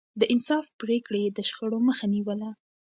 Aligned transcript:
د 0.19 0.21
انصاف 0.33 0.65
پرېکړې 0.81 1.19
يې 1.25 1.29
د 1.33 1.39
شخړو 1.49 1.77
مخه 1.87 2.05
نيوله. 2.13 2.49